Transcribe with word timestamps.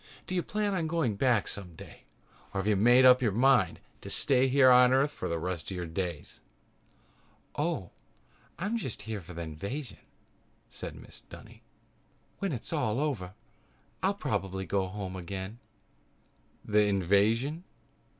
"Do 0.25 0.33
you 0.33 0.41
plan 0.41 0.73
on 0.73 0.87
going 0.87 1.15
back 1.15 1.47
someday 1.47 2.01
or 2.55 2.59
have 2.59 2.65
you 2.67 2.75
made 2.75 3.05
up 3.05 3.21
your 3.21 3.31
mind 3.31 3.79
to 4.01 4.09
stay 4.09 4.47
here 4.47 4.71
on 4.71 4.91
Earth 4.93 5.11
for 5.11 5.29
the 5.29 5.37
rest 5.37 5.69
of 5.69 5.77
your 5.77 5.85
days?" 5.85 6.39
"Oh, 7.55 7.91
I'm 8.57 8.77
just 8.77 9.03
here 9.03 9.21
for 9.21 9.33
the 9.35 9.43
invasion," 9.43 9.99
said 10.71 10.95
Mrs. 10.95 11.29
Dunny. 11.29 11.61
"When 12.39 12.49
that's 12.49 12.73
over 12.73 13.35
I'll 14.01 14.15
probably 14.15 14.65
go 14.65 14.87
back 14.87 14.95
home 14.95 15.15
again." 15.15 15.59
"The 16.65 16.81
invasion?" 16.87 17.63